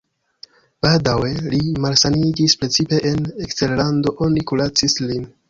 Baldaŭe 0.85 1.29
li 1.55 1.59
malsaniĝis, 1.83 2.57
precipe 2.63 3.03
en 3.11 3.21
eksterlando 3.49 4.17
oni 4.31 4.47
kuracis 4.53 4.99
lin. 5.07 5.31